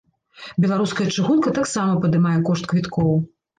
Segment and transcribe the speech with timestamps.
[0.63, 3.17] Беларуская чыгунка таксама падымае кошт квіткоў.